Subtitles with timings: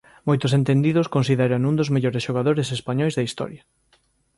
[0.27, 3.61] Moitos entendidos considérano un dos mellores xogadores españois da historia.